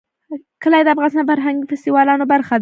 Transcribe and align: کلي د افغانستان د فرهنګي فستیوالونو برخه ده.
کلي 0.61 0.81
د 0.83 0.87
افغانستان 0.93 1.23
د 1.25 1.29
فرهنګي 1.31 1.65
فستیوالونو 1.69 2.23
برخه 2.33 2.53
ده. 2.57 2.59